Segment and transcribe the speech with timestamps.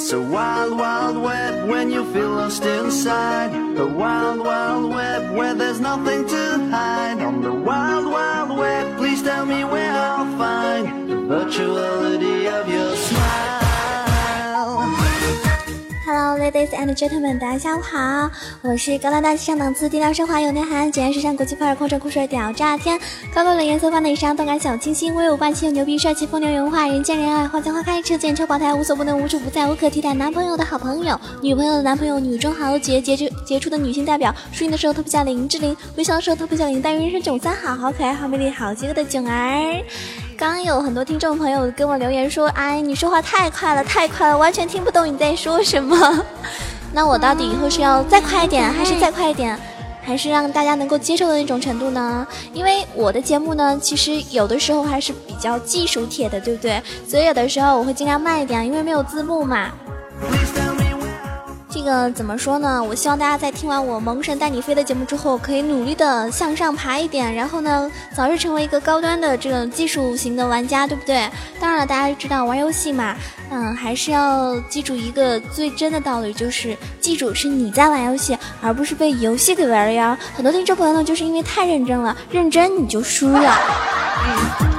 [0.00, 3.52] It's a wild, wild web when you feel lost inside.
[3.76, 7.20] A wild, wild web where there's nothing to hide.
[7.20, 12.94] On the wild, wild web, please tell me where I'll find the virtuality of your
[16.20, 18.28] Hello, ladies and gentlemen，大家下午好，
[18.62, 22.98] 我是高大大气上档次、低调奢华有内涵、简约时尚、国际范儿、空城酷帅屌炸天、
[23.32, 39.84] 高冷冷颜色放的以上动感小清新、威武霸气又牛逼、帅气风流文化、人见人爱、花见花开、车见车爆胎、无所不能、无处不在、无可替代、男朋友的好朋友、女朋友的男朋友、女中豪杰、杰出杰出的女性代表、输赢的时候特别像林志玲，微笑的时候特别像林黛玉，人生囧三好，好可爱、好美丽、好邪恶的囧儿。
[40.38, 46.24] 刚有很多听众朋友跟我留言说：“哎，你说话太快了，太快了，完全听不懂你在说什么。
[46.94, 49.58] ”那我到底以后是要再快一点，还是再快一点，
[50.00, 52.24] 还是让大家能够接受的那种程度呢？
[52.52, 56.80] 因为我的节目呢，其实有的时候还是比较技术帖的，对不对？
[57.04, 59.72] 所以有的时候我会尽量慢一点，因为没有字幕嘛。
[61.78, 62.82] 这个怎么说呢？
[62.82, 71.30] 我希望大家在听完我《萌神带你飞》的节目之后，可以努力的向上爬一点，然后呢，早日成为一个高端的这种技术型的玩家，对不对？
[71.60, 73.14] 当然了，大家知道玩游戏嘛，
[73.50, 80.18] 嗯，还是要记住一个最真的道理，就是记住是你在玩游戏，而不是被游戏给玩了呀。
[80.34, 83.56] 很多听众朋友呢，就是因为太认真了，认真你就输了。
[84.26, 84.77] 嗯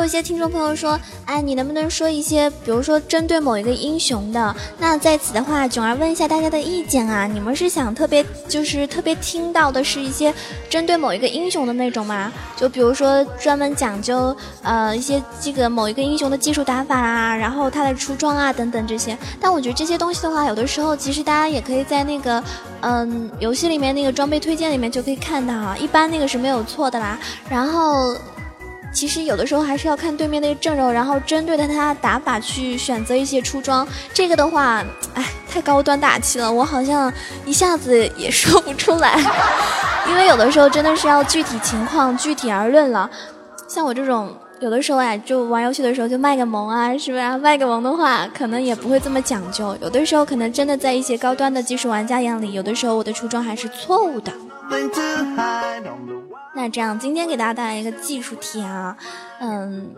[0.00, 4.56] 有一些听众朋友说，哎，你能不能说一些，比如说针对某一个英雄的？
[4.78, 10.32] 那在此的话，囧儿问一下大家的意见啊，你们是想特别就是特别听到的是一些
[10.70, 12.32] 针对某一个英雄的那种吗？
[12.56, 19.16] 就比如说专门讲究呃一些这个某一个英雄的技术打法啊，然后他的出装啊等等这些。
[19.38, 22.42] 但我觉得这些东西的话，有的时候其实大家也可以在那个
[22.80, 27.18] 嗯游戏里面那个装备推荐里面就可以看到啊，一般那个是没有错的啦。
[27.50, 28.16] 然后。
[28.92, 33.86] 其实有的时候还是要看对面那个阵容，然后针对的他打法去选择一些出装。
[34.12, 34.84] 这个的话，
[35.14, 37.12] 哎，太高端大气了，我好像
[37.46, 39.18] 一下子也说不出来，
[40.08, 43.10] 因为有的时候真的是要具体情况具体而论了。
[43.68, 44.34] 像我这种。
[44.60, 47.38] 有的时候哎，就玩游戏的时候就卖个萌啊，是吧？
[47.38, 49.74] 卖个萌的话，可能也不会这么讲究。
[49.80, 54.30] 有的时候可能真的在一些高端的技术玩家眼里，有的时候我的出装还是错误的。
[56.52, 58.96] 那这样，今天给大家带来一个技术贴啊，
[59.40, 59.94] 嗯，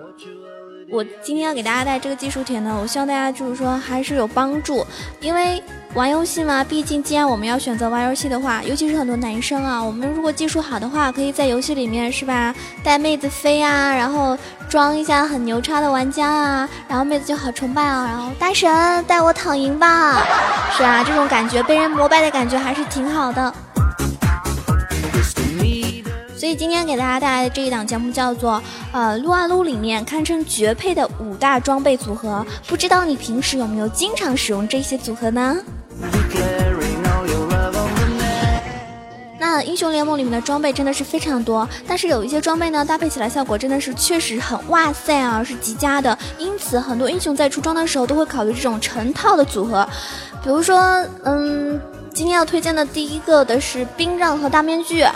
[0.91, 4.87] 我今天要给大家带这个技术贴呢，我希望大家就是说还是有帮助，
[5.21, 5.63] 因为
[5.95, 14.37] 玩游戏嘛，毕竟既然我们要选择玩游戏的话，尤其是很多男生啊，我们如果技术好的话，可以在游戏里面是吧，带妹子飞啊，然后
[14.69, 18.71] 装一下很牛叉的玩家啊，然后妹子就好崇拜啊，然后大神
[19.07, 20.23] 带我躺赢吧，
[20.77, 23.53] 是啊，这种感觉被人膜拜的感觉还是挺好的。
[26.43, 28.61] 所以今天给大家带来的这一档节目叫做
[28.91, 35.57] 呃撸啊撸里面堪称绝配的五大装备组合，不知道你平时有没有经常使用这些组合呢？
[39.39, 46.19] 那英雄联盟里面的装备真的是非常多，但是有一些装备呢搭配起来效果真的是确实很哇塞啊，是极佳的。
[46.39, 49.89] 因此很多英雄在出装的时候都会考虑这种成套的组合，
[50.43, 51.81] 比如说嗯，
[52.13, 55.07] 今天要推荐的第一个的是冰杖和大面具。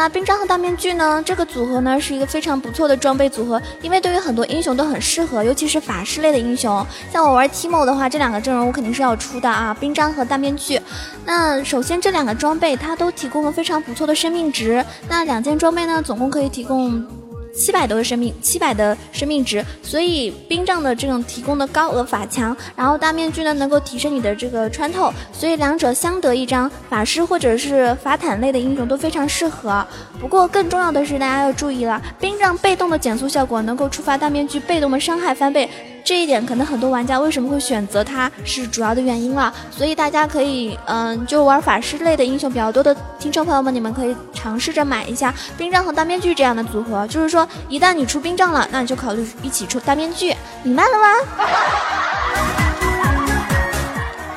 [0.00, 1.22] 那冰杖和大面具呢？
[1.26, 6.82] 这个组合呢是一个非常不错的装备组合，因为对于很多英雄都很适合，尤其是法师类的英雄。
[7.12, 10.80] 像我玩 Timo 的话，这两个阵容我肯定是要出的啊，冰杖和大面具。
[11.26, 17.19] 那首先这两个装备它都提供了非常不错的生命值，那两件装备呢总共可以提供。
[17.54, 26.70] 七百多个生命，七百的生命值，所以冰杖的这种提供的高额法强，然后大面具呢能够提升你的这个穿透，所以两者相得益彰。
[26.88, 29.86] 法师或者是法坦类的英雄都非常适合。
[30.20, 35.68] 不过更重要的是，大家要注意了，冰杖被动的减速效果能够触发大面具被动的伤害翻倍，
[36.04, 39.52] 这一点可能很多玩家为什么会选择它是主要的原因了。
[39.70, 47.06] 所以大家可以，嗯，就玩法师类的英雄比较多的听众朋友们，你们可以尝试着买一下冰杖和大面具这样的组合。
[47.08, 51.06] 就是说，一旦你出冰杖了，那你就考虑一起出大面具，明白了吗？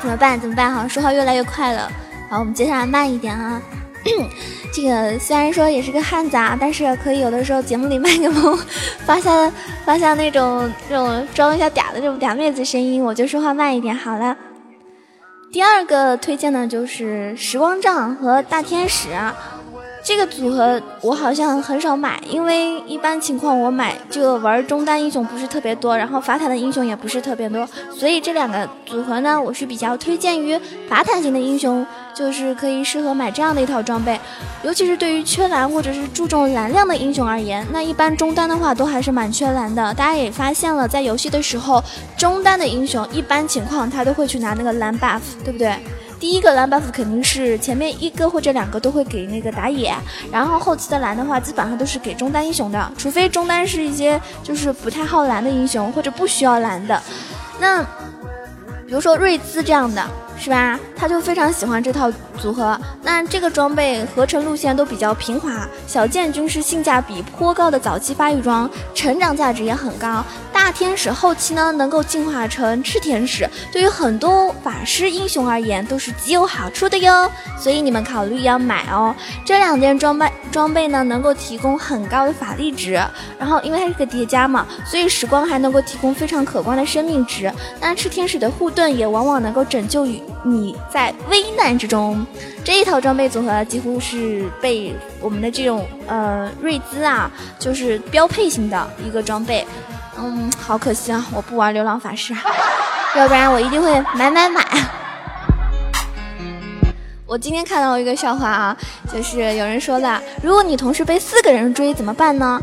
[0.00, 0.38] 怎么办？
[0.38, 0.72] 怎么办？
[0.72, 1.90] 好像说话越来越快了。
[2.28, 3.60] 好，我们接下来慢一点啊。
[4.74, 8.58] 这个虽然说也是个汉子啊，但是可以有的时候节目里卖个萌，
[9.06, 9.48] 发下
[9.84, 14.36] 发下那种那种装一下嗲的这种嗲妹子声音，我就说话慢一点好了。
[15.52, 19.10] 第二个推荐呢就是时光杖和大天使，
[20.02, 34.18] 这个组合我好像很少买，因为一般情况我买这个玩中单英雄不是特别多，然后法坦的英雄也不是特别多，所以这两个组合呢，我是比较推荐于法坦型的英雄就是可以适合买这样的一套装备，
[34.62, 39.92] 尤其是对于缺蓝或者是注重蓝量的英雄而言，那一般中单的话都还是蛮缺蓝的。
[39.94, 41.82] 大家也发现了，在游戏的时候，
[42.16, 45.76] 中单的英雄一般情况他都会去拿那个蓝 buff，对不对？
[46.20, 49.92] 第一个蓝 buff 肯定是前面一个或者两个都会给那个打野，
[50.30, 57.02] 然后后期的蓝的话基本上都是给中单英雄的，除非中单是一些就是不太耗蓝的英雄或者不需要蓝的，
[57.60, 57.84] 那
[58.94, 60.00] 比如说瑞兹这样的。
[60.36, 60.78] 是吧？
[60.96, 62.78] 他就非常喜欢这套组合。
[63.02, 70.24] 那这个装备合成路线都比较平滑，小剑军是性价比颇高的早期发育装，成长价值也很高。
[70.64, 77.30] 大天使后期呢能够进化成赤天使，对于很多法师英雄而言都是极有好处的哟。
[77.60, 79.14] 所以你们考虑要买哦。
[79.44, 82.94] 这两件装备装备呢能够提供很高的法力值，
[83.38, 87.52] 然后因为它是个叠加嘛，所以时光还能够提供非常可观的生命值。
[87.78, 90.18] 那赤天使的护盾也往往能够拯救于。
[90.46, 92.26] 你在危难之中，
[92.64, 99.66] 这一套装备组合几乎是被我们的这种呃瑞兹啊，就是标配型的一个装备。
[100.18, 102.34] 嗯，好可惜啊，我不玩流浪法师，
[103.16, 104.64] 要不然我一定会买买买。
[107.26, 108.76] 我今天看到一个笑话啊，
[109.12, 112.60] 就是有人说了，如果你同时被四个人追怎么办呢？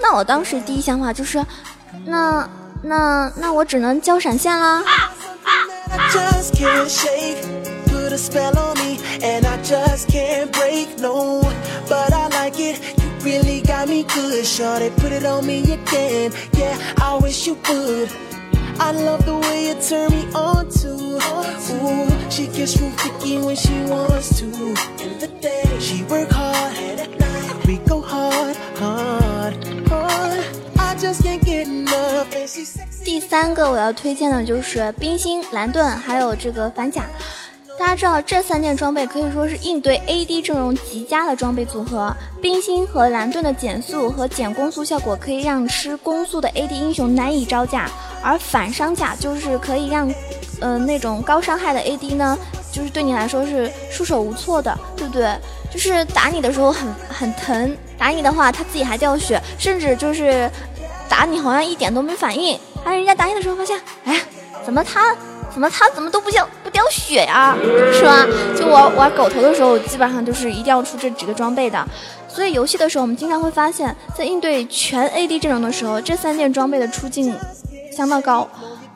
[0.00, 1.44] 那我当时第一想法就是，
[2.04, 2.48] 那
[2.82, 4.82] 那那我只能交闪现啦。
[5.88, 6.88] I just can't
[13.25, 14.61] shake, put a spell on me, and I just can't break, no.
[14.61, 14.89] But I like it, you really got me good, shorty.
[14.97, 16.77] Put it on me again, yeah.
[16.97, 18.09] I wish you would.
[18.79, 21.19] I love the way you turn me on too.
[21.71, 24.45] Ooh, she gets real freaky when she wants to.
[24.45, 29.55] In the day, she work hard, and at night we go hard, hard,
[29.87, 30.45] hard.
[30.79, 32.79] I just can't get enough, and she's.
[33.03, 37.05] 第三个我要推荐的就是冰心、蓝盾，还有这个反甲。
[37.78, 42.12] 大家知道这三件装备可以说是应对 AD 阵容极佳的装备组合。
[42.40, 47.88] 冰心和蓝盾的减速和减攻速效果可以让吃攻速的 AD 英雄难以招架，
[48.22, 50.10] 而反伤甲就是可以让，
[50.60, 52.38] 呃那种高伤害的 AD 呢，
[52.72, 55.36] 就是对你来说是束手无措的，对不对？
[55.70, 60.50] 就是打你的时候很很疼，打你的话他自己还掉血，甚至就是
[61.08, 62.58] 打你好像一点都没反应。
[62.84, 64.20] 哎，人家打你的时候发现，哎，
[64.64, 65.14] 怎么他，
[65.56, 67.56] 怎么他怎么都不掉不掉血呀，
[67.90, 68.26] 是吧？
[68.54, 71.82] 就我玩狗头的时候，基本上就是一定要出这几个装备的。
[72.28, 77.34] 所以游戏的时候，我们经常会发现，在应对全 AD 阵容的时候，这三件装备的出镜
[77.90, 78.46] 相当高。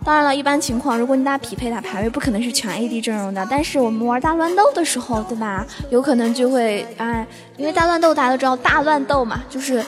[0.05, 3.49] 当然了，一般情况，如果你打匹配打排位，不可能是全 AD 阵容的。
[3.51, 5.67] 但是我们玩大乱斗的时候，对吧？
[5.89, 9.83] 有可能就会，哎，因为大乱斗大家都知道，大乱斗嘛，就是。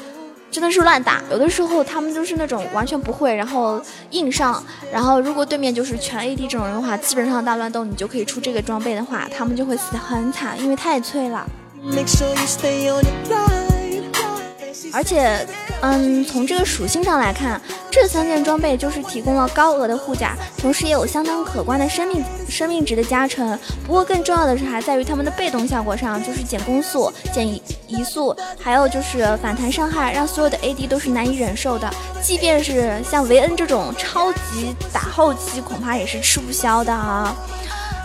[0.53, 4.63] 真的是乱打，有的时候他们就是那种完全不会，然后硬上，
[4.93, 11.47] 然后如果对面就是全 AD 这种人的话，基本上大乱斗你就可以出这个装备的话，他们就会死的很惨，因为太脆了。
[14.93, 15.47] 而且，
[15.81, 23.59] 嗯，从这个属性上来看，这三件装备就是提供了高额的护甲，同时也有相当可观的生命生命值的加成。
[23.87, 27.63] 不过更重要的是，还在于他们的被动效果上，就是减攻速、减移
[28.05, 31.89] 速，还有就是反弹伤害，让所有的 AD 都是难以忍受的。
[32.23, 37.35] 即便是像维恩这种超级打后期，恐怕也是吃不消的啊。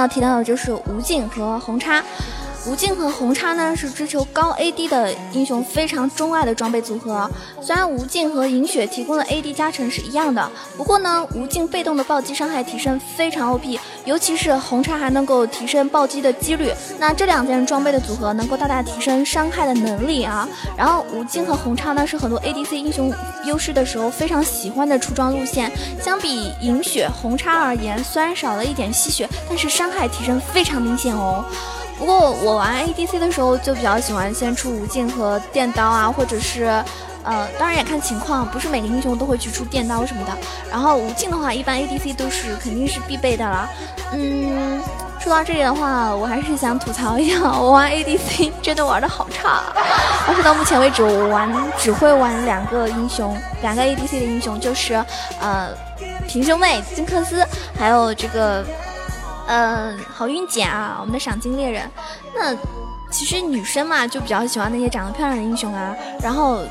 [0.00, 2.02] 要提到的就是无尽和红叉。
[2.66, 7.28] 无尽和红叉呢是追求高 AD 的英雄非常钟爱的装备组合。
[7.62, 16.70] 虽然无尽和银雪提供的 AD 加成是一样的，不过呢，无尽被动的暴击伤害提升非常 OP，尤其是红叉还能够提升暴击的几率。
[16.98, 20.46] 那这两件装备的组合能够大大提升伤害的能力啊。
[20.76, 23.10] 然后无尽和红叉呢是很多 ADC 英雄
[23.46, 25.72] 优势的时候非常喜欢的出装路线。
[25.98, 31.42] 相比银雪、红叉而言，虽然少了一点吸血，但是伤害提升非常明显哦。
[32.00, 36.64] 不过我玩 ADC 的时候就比较喜欢先出无尽和电刀啊，或者是，
[37.22, 40.32] 呃，当然也看情况，不是每个英雄都会去出电刀什么的。
[40.70, 43.68] 然后无尽的话，一般 ADC 都是肯定是必备的了。
[44.14, 44.80] 嗯，
[45.18, 49.62] 说到这里的话，我还是想吐槽一下，我玩 ADC 真的玩的好差。
[50.26, 54.94] 而且到目前为止，我玩只会玩两个英雄，两个 ADC 的英雄，就是
[55.38, 55.68] 呃
[56.26, 57.46] 平胸妹金克斯，
[57.78, 58.64] 还有这个。
[59.50, 61.90] 嗯，好运姐啊，我们的赏金猎人。
[62.34, 62.54] 那
[63.10, 65.94] 其实女生嘛，就比较喜欢那些长得漂亮的英雄啊。
[66.22, 66.62] 然后。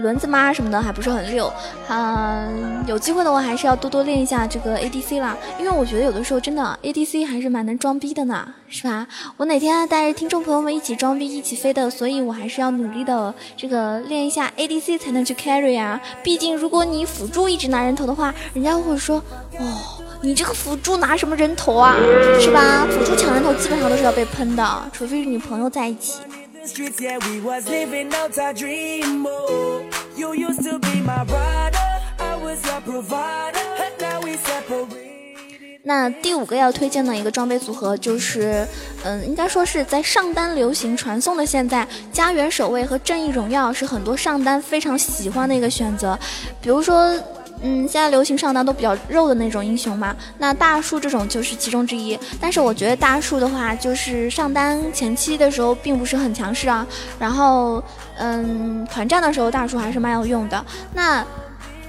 [0.00, 1.52] 轮子妈什么的还不是很溜，
[1.88, 9.06] 嗯，有机会的话还是要多多练一下这个 ADC 啦，因为我觉得有的时候真的 ADC 还是蛮能装逼的呢，是吧？
[9.36, 16.00] 我哪天带着听众朋友们一起装逼一起飞的，所以我还是要努力的这个练一下 ADC 才能去 carry 啊。
[16.22, 19.22] 毕竟如果你辅助一直拿人头的话，人家会说，
[19.58, 19.64] 哦，
[20.22, 21.96] 你这个辅助拿什么人头啊，
[22.40, 22.86] 是吧？
[22.90, 26.20] 辅助抢人头基本上都是要被喷的，除非是女朋友在一起。
[35.82, 38.66] 那第五个要推荐的一个装备组合就是，
[39.02, 46.18] 嗯，应该说是在上单流行传送的现在，家园守卫和正义荣耀是很多上单非常喜欢的一个选择，
[46.60, 47.14] 比如说。
[47.62, 52.18] 嗯，现在流行上单都比较肉的那种英雄嘛，那大树这种就是其中之一。
[52.40, 56.86] 但是我觉得大树的话，就是上单前期的时候并不是很强势啊。
[57.18, 57.82] 然后，
[58.16, 60.64] 嗯，团战的时候大树还是蛮有用的。
[60.94, 61.24] 那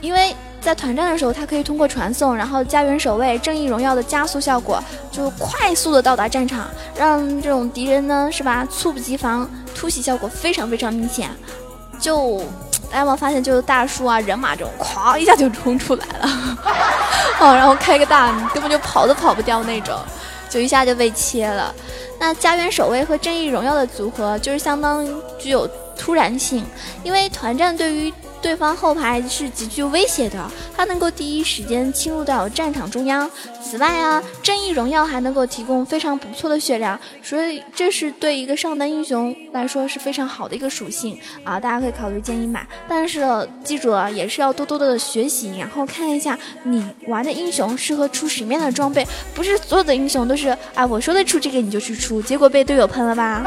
[0.01, 11.29] 因为在团战的时候，它可以通过传送，然后家园守卫、正义荣耀的加速效果，就快速的到达战场，让这种敌人呢是吧，猝不及防，突袭效果非常非常明显，
[11.97, 12.41] 就。
[12.91, 16.29] 大家有没有发现，就是大树啊、人马这种，咵一下就冲出来了，
[17.39, 19.98] 哦，然后开个大，根本就跑都跑不掉那种，
[20.50, 21.74] 就一下就被切了。
[22.19, 25.07] 那家园守卫和正义荣耀的组合，就是相当
[25.39, 25.67] 具有
[25.98, 26.63] 突然性，
[27.03, 28.13] 因为团战对于。
[28.41, 33.29] 对方后排是极具威胁的，它能够第一时间侵入到战场中央。
[33.63, 41.17] 此外啊，正义荣耀还能够提供非常不错的血量，所以这是对一个上单英雄来说是非常好的一个属性。
[41.43, 41.60] 啊！
[41.60, 43.24] 大家可以考虑建议买，但是
[43.63, 53.43] 记住啊，也是要多多的学习，然后看一下你玩的英雄适合出什么样的装备，不是所有的英雄都是哎我说的出这个你就去出，结果被队友喷了吧？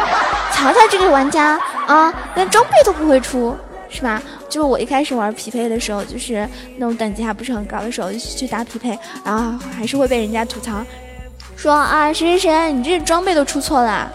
[0.53, 3.57] 瞧瞧这个玩家啊，连装备都不会出。
[3.95, 4.21] 是吧？
[4.49, 6.49] 就是我一开始玩匹配的时候，就是
[6.79, 10.85] 那种等级还不是很高的时候去打匹配，然后还是会被人家吐槽，
[11.57, 14.11] 说啊谁谁谁，你这装备都出错了。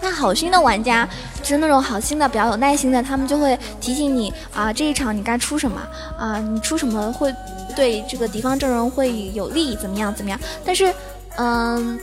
[0.00, 1.06] 那好心的玩家，
[1.42, 5.78] 就是那种好心的、比较有耐心的，他们就会提醒你啊，这一场你该出什么
[6.18, 7.30] 啊，你出什么会
[7.76, 10.40] 对这个敌方阵容会有利，怎么样怎么样？
[10.64, 10.90] 但是，
[11.36, 12.00] 嗯，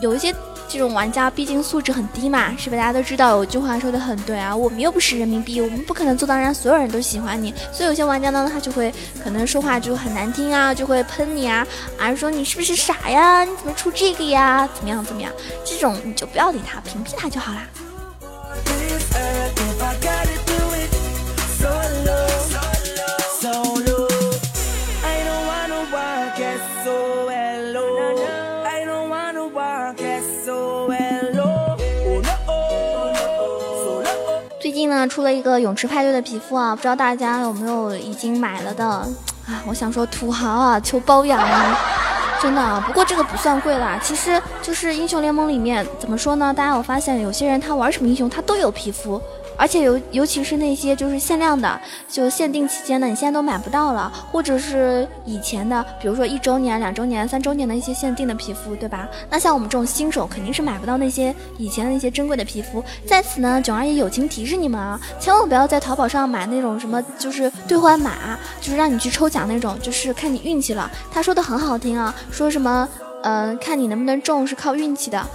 [0.00, 0.34] 有一些。
[0.68, 2.76] 这种玩家毕竟素质很低嘛，是吧？
[2.76, 7.54] 大家都知道有句话说的很对啊，我们又不是人民币，我们不可能做到让所有人都喜欢你。
[7.72, 8.92] 所以有些玩家呢，他就会
[9.24, 11.66] 可能说话就很难听啊，就会喷你啊，
[11.98, 13.44] 啊说你是不是傻呀？
[13.44, 14.68] 你怎么出这个呀？
[14.74, 15.32] 怎么样怎么样？
[15.64, 17.66] 这种你就不要理他，屏蔽他就好啦。
[34.98, 39.06] 呢，出了一个泳池派对的皮肤啊，不知道大家有没有已经买了的啊？
[39.66, 41.78] 我想说土豪啊，求包养啊，
[42.42, 42.82] 真的。
[42.84, 46.52] 不过这个不算贵啦，其实就是英雄联盟里面怎么说呢？
[46.52, 49.20] 大家我发现有些人他玩什么英雄他都有皮肤。
[49.58, 59.08] 而且尤尤其是那些就是限量的，就限定期间的，你现在都买不到了，或者是以前的，比如说一周年、两周年、三周年的一些限定的皮肤，对吧？
[59.28, 62.82] 那像我们这种新手肯定是买不到那些以前的那些珍贵的皮肤。
[63.04, 70.88] 在此呢，囧阿姨友情提示你们啊，千万不要在淘宝上买那种什么就是兑换码，就是让你去抽奖那种，就是看你运气了。
[71.10, 72.88] 他说的很好听啊，说什么，
[73.22, 75.26] 嗯，看你能不能中是靠运气的。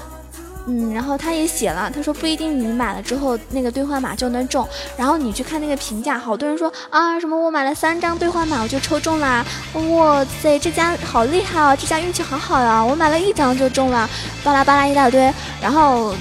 [0.66, 4.66] 嗯，然后他也写了，他说不一定你买了之后那个兑换码就能中，
[4.96, 14.10] 然后你去看那个评价，好多人说啊什么我买了三张兑换码我就抽中啦，哇塞这家好厉害啊，这家运气好好呀，我买了一张就中了，
[14.42, 16.16] 巴拉巴拉一大堆，然后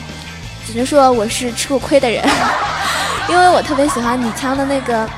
[0.67, 2.29] 只能说我是吃过亏的人，
[3.31, 5.09] 因为我特别喜欢女枪的那个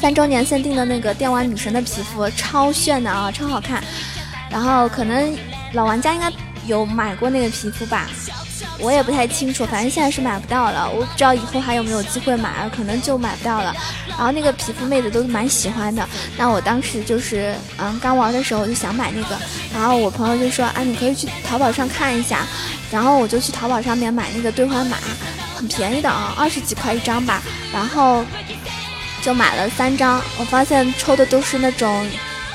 [0.00, 3.82] 三周年限定的那个电玩女神的皮肤，超炫的啊，超好看，
[4.48, 5.36] 然后可能
[5.72, 6.30] 老玩家应该
[6.66, 8.08] 有买过那个皮肤吧。
[8.78, 10.88] 我也不太清楚，反正现在是买不到了。
[10.90, 13.74] 我不知道以后还有没有机会买，可能就买不到了。
[14.08, 16.06] 然后那个皮肤妹子都蛮喜欢的。
[16.36, 19.38] 那我当时就是嗯刚玩的时候我就想买那个，
[19.72, 22.40] 然后我朋友就说啊你可以去淘宝上看一下。
[22.90, 24.96] 然后我就去淘宝上面买那个兑换码，
[25.56, 27.42] 很便宜的啊，二十几块一张吧。
[27.72, 28.24] 然后
[29.20, 32.06] 就买了三张，我发现抽的都是那种。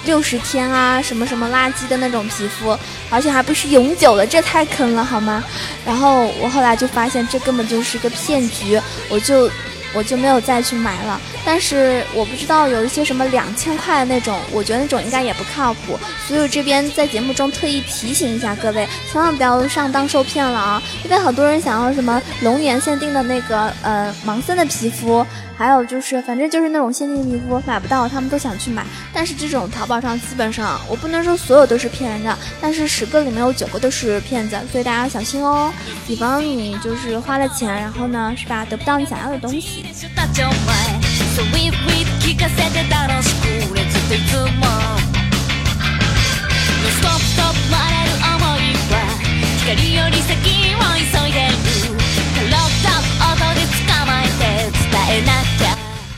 [0.05, 2.77] 六十天啊，什么什么垃圾的那种皮肤，
[3.09, 5.43] 而且还不是永久的，这太坑了好吗？
[5.85, 8.79] 然后我后来就发现这根本就是个骗局，
[9.09, 9.49] 我就
[9.93, 11.19] 我就没有再去买了。
[11.51, 15.99] 但是我不知道有一些什么两千块的那种，我觉得那种应该也不靠谱。
[16.27, 20.79] 所以这边在节目中特意提醒一下各位，千万不要上当受骗了啊！
[21.03, 25.25] 因为很多人想要什么龙年限定的那个呃盲僧的皮肤。
[25.57, 28.85] 还有就是，反正就是那种限定皮肤买不到，他们都想去买。
[29.11, 35.69] 但是这种淘宝上基本上，我不能说所有都是骗人的，但是十个里面有九个都是骗子，所以大家小心哦。
[36.07, 39.83] 以防你就是花了钱，然后呢，是吧，得不到你想要的东西。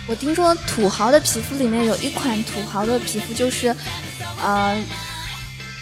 [0.07, 3.73] 我听说土豪的皮肤里面有一款土豪的皮肤，就是，
[4.43, 4.77] 呃，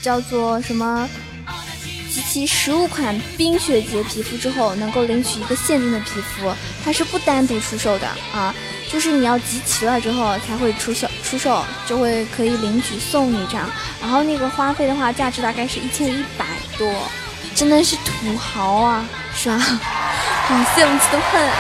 [0.03, 1.09] 叫做什么？
[2.11, 6.53] 集齐十五款冰雪节皮肤之后，能够领取一个限定的皮肤，
[6.85, 8.53] 它是不单独出售的啊，
[8.91, 13.69] 就是你要集齐了之后才会出售，出售就会可以领取送你这样。
[14.01, 16.91] 然后那个花费的话，价值大概是一千一百多，
[17.53, 19.05] 真的是土豪啊，
[19.35, 19.57] 是吧？
[20.49, 21.55] 好羡慕嫉妒恨啊！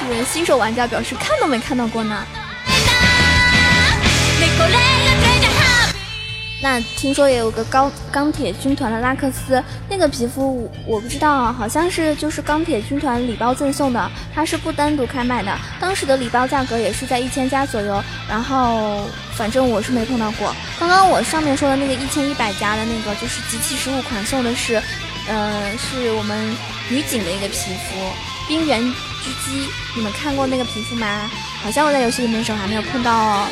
[0.00, 2.24] 这个新手玩家表示看都没看到过呢。
[6.60, 15.56] 那听说也有个钢钢铁军团的拉克斯，那个皮肤我不知道啊，好像是就是钢铁军团礼包赠送的，它是不单独开卖的。
[15.78, 20.54] 当时的礼包价格也是在一千加左右，然后反正我是没碰到过。
[20.80, 24.82] 刚刚我上面说的那个一千一百加的那个，就是集齐十五款送的是，
[25.28, 26.56] 呃，是我们
[26.90, 28.12] 女警的一个皮肤，
[28.48, 28.82] 冰原。
[29.18, 31.28] 狙击，你们看过那个皮肤吗？
[31.60, 33.48] 好像我在游戏里面的时候还没有碰到哦。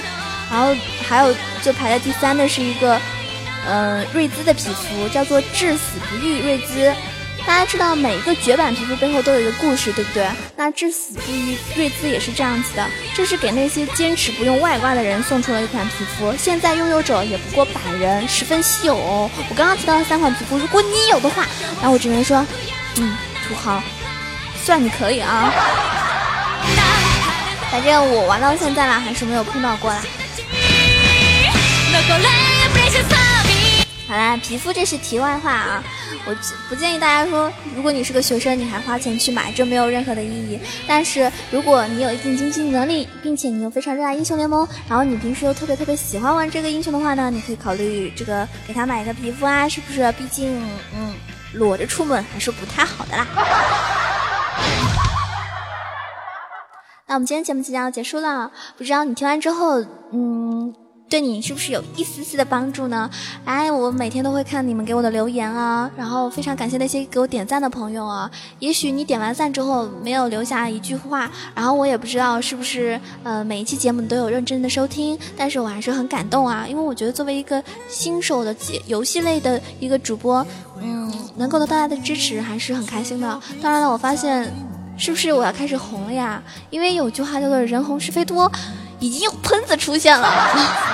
[0.51, 0.75] 然后
[1.07, 3.01] 还有就排在第三的是一个，
[3.69, 6.93] 嗯，瑞兹的皮肤，叫做至死不渝瑞兹。
[7.47, 10.27] 大家知道每一个绝版皮肤背后都有一个故事，对不对？
[10.57, 12.85] 那至死不渝瑞兹也是这样子的，
[13.15, 19.31] 这是给那些坚持不用外挂的人送出了一款皮肤，现在拥有者也不过百人，十分稀有哦。
[19.49, 21.47] 我刚刚提到的三款皮肤，如果你有的话，
[21.81, 22.45] 那我只能说，
[22.97, 23.81] 嗯，土豪。
[24.65, 25.53] 算你可以啊，
[27.71, 30.03] 反正我玩到现在了，还是没有碰到过啦。
[34.09, 35.83] 好啦，皮肤这是题外话啊，
[36.27, 36.37] 我
[36.69, 40.61] 不建议大家说，如果你是个学生，你还花钱去买，这没有任何的意义。
[40.87, 50.13] 但是如果你有一定经济能力，并且你又非常热爱英雄联盟，然后你平时又特别特别喜欢玩这个英雄的话呢，你可以考虑这个给他买一个皮肤啊，是不是？
[50.13, 50.63] 毕竟，
[50.95, 51.15] 嗯，
[51.55, 53.27] 裸着出门还是不太好的啦。
[57.09, 59.81] 那我们今天节目即将要结束了，不知道你听完之后，
[60.13, 60.56] 嗯，
[61.09, 63.09] 对你是不是有一丝丝的帮助呢？
[63.45, 68.29] 哎，我每天都会看你们给我的留言啊，然后非常感谢那些给我点赞的朋友啊。
[68.59, 80.45] 也许你点完赞之后没有留下一句话，然后我也不知道是不是呃每一期节目你都有认真的收听，但是我还是很感动啊，因为我觉得作为一个新手的节游戏类的一个主播，
[80.83, 83.41] 嗯，能够得到大家的支持还是很开心的。
[83.63, 84.53] 当然了，我发现。
[84.99, 86.43] 是不是我要开始红了呀？
[86.71, 88.51] 因为有句话叫做“人红是非多”，
[89.01, 90.29] 已经有喷子出现了。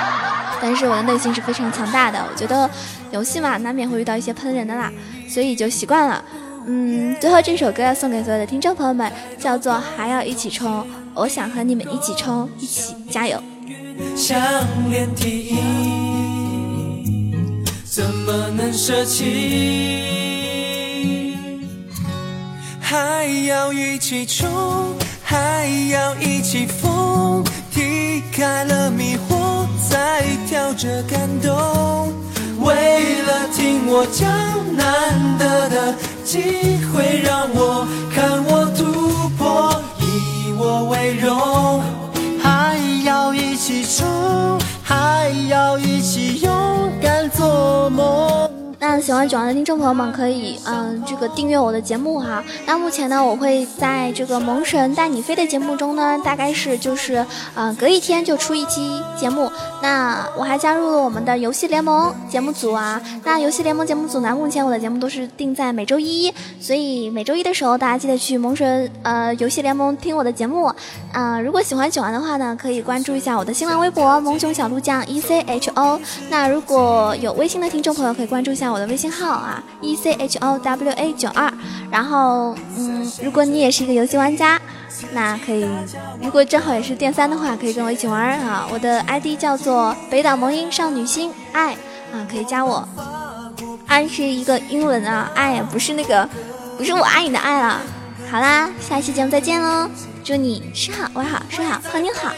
[0.61, 2.71] 但是我的内心是非常强大的，我觉得
[3.11, 4.93] 游戏嘛，难免会遇到一些喷人的啦，
[5.29, 6.25] 所以就习惯了。
[6.67, 10.83] 嗯，最后这首歌要送给所有的听众朋友们，叫做《还要一起冲》，
[11.15, 13.43] 我想和你们一起冲，一起加油。
[17.85, 19.27] 怎么能舍弃？
[22.81, 32.12] 还要一起冲，还要一起疯，踢开了迷惑，再跳着感动。
[32.61, 34.28] 为了听我讲，
[34.76, 36.78] 难得的机
[49.03, 52.41] 喜欢九安的听众朋友们可以，嗯，这个订阅我的节目哈。
[52.65, 59.51] 那目前呢，我会在这个萌神带你飞的节目中呢，大概是就是，嗯，隔一天就出一期节目。
[59.83, 63.03] 那我还加入了我们的游戏联盟节目组啊。
[63.25, 70.73] 那游戏联盟节目组呢，目前我的节目都是定在每周一，所以每周一的时候，大家记得去萌神呃游戏联盟听我的节目。
[71.12, 76.01] 啊，如果喜欢九安的话呢，可以关注一下我的新浪微博萌熊小鹿酱 E C H O。
[76.31, 78.73] 那如果有微信的听众朋友，可以关注一下。
[78.73, 81.50] 我的微信号啊，e c h o w a 九二，
[81.90, 84.61] 然后嗯，如果你也是一个游戏玩家，
[85.14, 85.66] 那可以，
[86.20, 88.68] 如果正好也是电三的话，可以跟我一起玩啊。
[88.70, 91.72] 我的 ID 叫做北岛萌音少女心爱
[92.12, 92.87] 啊，可以加我。
[93.87, 96.28] 爱是一个英文啊，爱不是那个，
[96.76, 97.81] 不是我爱你的爱了。
[98.31, 99.88] 好啦，下一期节目再见喽。
[100.22, 102.31] 祝你吃好玩好睡好泡妞好。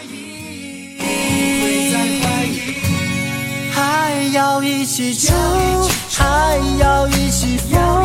[3.75, 5.35] 还要一起走
[6.09, 8.05] 还要一起疯